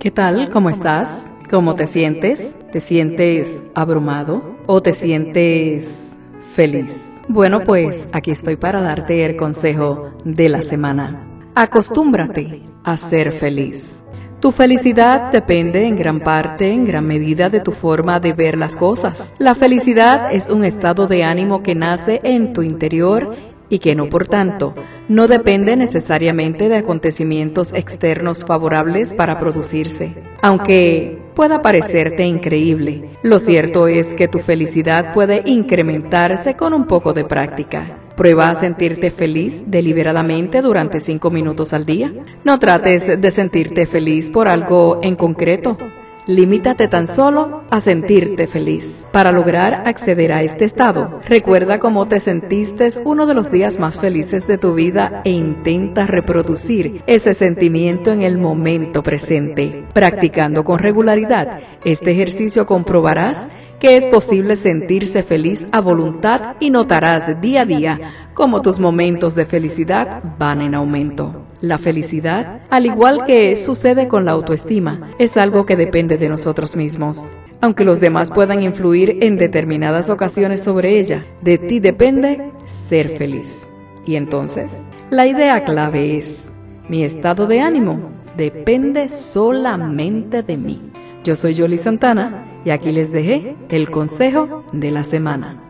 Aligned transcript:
¿Qué 0.00 0.10
tal? 0.10 0.48
¿Cómo 0.48 0.70
estás? 0.70 1.26
¿Cómo 1.50 1.74
te 1.74 1.86
sientes? 1.86 2.54
¿Te 2.72 2.80
sientes 2.80 3.62
abrumado 3.74 4.56
o 4.66 4.80
te 4.80 4.94
sientes 4.94 6.16
feliz? 6.54 6.98
Bueno, 7.28 7.60
pues 7.64 8.08
aquí 8.10 8.30
estoy 8.30 8.56
para 8.56 8.80
darte 8.80 9.26
el 9.26 9.36
consejo 9.36 10.08
de 10.24 10.48
la 10.48 10.62
semana. 10.62 11.28
Acostúmbrate 11.54 12.62
a 12.82 12.96
ser 12.96 13.30
feliz. 13.30 14.02
Tu 14.40 14.52
felicidad 14.52 15.30
depende 15.32 15.84
en 15.84 15.96
gran 15.96 16.20
parte, 16.20 16.70
en 16.70 16.86
gran 16.86 17.06
medida, 17.06 17.50
de 17.50 17.60
tu 17.60 17.72
forma 17.72 18.20
de 18.20 18.32
ver 18.32 18.56
las 18.56 18.76
cosas. 18.76 19.34
La 19.36 19.54
felicidad 19.54 20.32
es 20.32 20.48
un 20.48 20.64
estado 20.64 21.08
de 21.08 21.24
ánimo 21.24 21.62
que 21.62 21.74
nace 21.74 22.22
en 22.24 22.54
tu 22.54 22.62
interior 22.62 23.36
y 23.70 23.78
que 23.78 23.94
no, 23.94 24.10
por 24.10 24.26
tanto, 24.28 24.74
no 25.08 25.28
depende 25.28 25.76
necesariamente 25.76 26.68
de 26.68 26.76
acontecimientos 26.76 27.72
externos 27.72 28.44
favorables 28.44 29.14
para 29.14 29.38
producirse. 29.38 30.14
Aunque 30.42 31.18
pueda 31.34 31.62
parecerte 31.62 32.24
increíble, 32.24 33.10
lo 33.22 33.38
cierto 33.38 33.88
es 33.88 34.08
que 34.08 34.28
tu 34.28 34.40
felicidad 34.40 35.14
puede 35.14 35.42
incrementarse 35.46 36.54
con 36.56 36.74
un 36.74 36.86
poco 36.86 37.12
de 37.14 37.24
práctica. 37.24 37.96
Prueba 38.16 38.50
a 38.50 38.54
sentirte 38.54 39.10
feliz 39.10 39.62
deliberadamente 39.66 40.60
durante 40.60 41.00
cinco 41.00 41.30
minutos 41.30 41.72
al 41.72 41.86
día. 41.86 42.12
No 42.44 42.58
trates 42.58 43.18
de 43.18 43.30
sentirte 43.30 43.86
feliz 43.86 44.28
por 44.28 44.48
algo 44.48 45.00
en 45.02 45.16
concreto. 45.16 45.78
Limítate 46.26 46.86
tan 46.86 47.08
solo 47.08 47.64
a 47.70 47.80
sentirte 47.80 48.46
feliz. 48.46 49.06
Para 49.10 49.32
lograr 49.32 49.82
acceder 49.86 50.32
a 50.32 50.42
este 50.42 50.64
estado, 50.64 51.20
recuerda 51.26 51.78
cómo 51.78 52.08
te 52.08 52.20
sentiste 52.20 52.90
uno 53.04 53.26
de 53.26 53.34
los 53.34 53.50
días 53.50 53.78
más 53.78 53.98
felices 53.98 54.46
de 54.46 54.58
tu 54.58 54.74
vida 54.74 55.22
e 55.24 55.30
intenta 55.30 56.06
reproducir 56.06 57.02
ese 57.06 57.34
sentimiento 57.34 58.12
en 58.12 58.22
el 58.22 58.38
momento 58.38 59.02
presente. 59.02 59.84
Practicando 59.92 60.62
con 60.62 60.78
regularidad 60.78 61.60
este 61.84 62.12
ejercicio 62.12 62.66
comprobarás 62.66 63.48
que 63.80 63.96
es 63.96 64.06
posible 64.06 64.56
sentirse 64.56 65.22
feliz 65.22 65.66
a 65.72 65.80
voluntad 65.80 66.56
y 66.60 66.70
notarás 66.70 67.40
día 67.40 67.62
a 67.62 67.64
día 67.64 68.00
cómo 68.34 68.60
tus 68.60 68.78
momentos 68.78 69.34
de 69.34 69.46
felicidad 69.46 70.22
van 70.38 70.60
en 70.60 70.74
aumento. 70.74 71.49
La 71.60 71.76
felicidad, 71.76 72.62
al 72.70 72.86
igual 72.86 73.26
que 73.26 73.54
sucede 73.54 74.08
con 74.08 74.24
la 74.24 74.32
autoestima, 74.32 75.10
es 75.18 75.36
algo 75.36 75.66
que 75.66 75.76
depende 75.76 76.16
de 76.16 76.30
nosotros 76.30 76.74
mismos. 76.74 77.22
Aunque 77.60 77.84
los 77.84 78.00
demás 78.00 78.30
puedan 78.30 78.62
influir 78.62 79.18
en 79.20 79.36
determinadas 79.36 80.08
ocasiones 80.08 80.62
sobre 80.62 80.98
ella, 80.98 81.26
de 81.42 81.58
ti 81.58 81.78
depende 81.78 82.50
ser 82.64 83.10
feliz. 83.10 83.66
Y 84.06 84.16
entonces, 84.16 84.72
la 85.10 85.26
idea 85.26 85.62
clave 85.64 86.16
es, 86.16 86.50
mi 86.88 87.04
estado 87.04 87.46
de 87.46 87.60
ánimo 87.60 88.10
depende 88.38 89.10
solamente 89.10 90.42
de 90.42 90.56
mí. 90.56 90.80
Yo 91.24 91.36
soy 91.36 91.52
Yoli 91.52 91.76
Santana 91.76 92.46
y 92.64 92.70
aquí 92.70 92.90
les 92.90 93.12
dejé 93.12 93.54
el 93.68 93.90
consejo 93.90 94.64
de 94.72 94.90
la 94.90 95.04
semana. 95.04 95.69